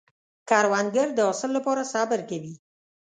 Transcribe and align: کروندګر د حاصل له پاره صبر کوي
کروندګر 0.49 1.07
د 1.13 1.19
حاصل 1.27 1.49
له 1.53 1.61
پاره 1.65 1.83
صبر 1.93 2.19
کوي 2.29 2.53